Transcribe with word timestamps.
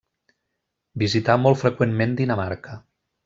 Visità 1.03 1.35
molt 1.43 1.61
freqüentment 1.65 2.17
Dinamarca. 2.21 2.81